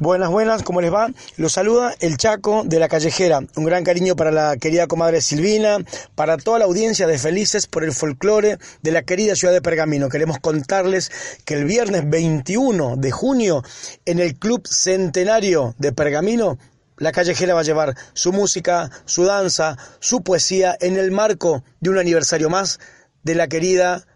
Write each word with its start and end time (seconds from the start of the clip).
Buenas, 0.00 0.30
buenas, 0.30 0.62
¿cómo 0.62 0.80
les 0.80 0.94
va? 0.94 1.10
Los 1.36 1.54
saluda 1.54 1.92
el 1.98 2.16
Chaco 2.18 2.62
de 2.64 2.78
la 2.78 2.86
Callejera. 2.86 3.40
Un 3.56 3.64
gran 3.64 3.82
cariño 3.82 4.14
para 4.14 4.30
la 4.30 4.56
querida 4.56 4.86
comadre 4.86 5.20
Silvina, 5.20 5.78
para 6.14 6.36
toda 6.36 6.60
la 6.60 6.66
audiencia 6.66 7.08
de 7.08 7.18
Felices 7.18 7.66
por 7.66 7.82
el 7.82 7.90
folclore 7.90 8.58
de 8.80 8.92
la 8.92 9.02
querida 9.02 9.34
ciudad 9.34 9.52
de 9.52 9.60
Pergamino. 9.60 10.08
Queremos 10.08 10.38
contarles 10.38 11.10
que 11.44 11.54
el 11.54 11.64
viernes 11.64 12.08
21 12.08 12.94
de 12.96 13.10
junio 13.10 13.64
en 14.04 14.20
el 14.20 14.38
Club 14.38 14.68
Centenario 14.68 15.74
de 15.78 15.92
Pergamino 15.92 16.58
la 16.98 17.10
callejera 17.10 17.54
va 17.54 17.60
a 17.60 17.64
llevar 17.64 17.96
su 18.12 18.32
música, 18.32 18.92
su 19.04 19.24
danza, 19.24 19.76
su 19.98 20.22
poesía 20.22 20.76
en 20.80 20.96
el 20.96 21.10
marco 21.10 21.64
de 21.80 21.90
un 21.90 21.98
aniversario 21.98 22.48
más 22.50 22.78
de 23.24 23.34
la 23.34 23.48
querida 23.48 24.06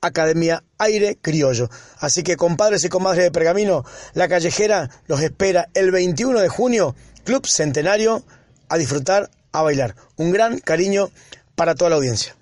Academia 0.00 0.62
Aire 0.78 1.18
Criollo. 1.20 1.68
Así 1.98 2.22
que 2.22 2.36
compadres 2.36 2.84
y 2.84 2.88
comadres 2.88 3.24
de 3.24 3.30
Pergamino, 3.30 3.84
la 4.14 4.28
callejera 4.28 4.90
los 5.06 5.20
espera 5.20 5.68
el 5.74 5.90
21 5.90 6.40
de 6.40 6.48
junio, 6.48 6.94
Club 7.24 7.46
Centenario, 7.46 8.24
a 8.68 8.76
disfrutar, 8.76 9.30
a 9.52 9.62
bailar. 9.62 9.94
Un 10.16 10.30
gran 10.30 10.58
cariño 10.58 11.10
para 11.54 11.74
toda 11.74 11.90
la 11.90 11.96
audiencia. 11.96 12.36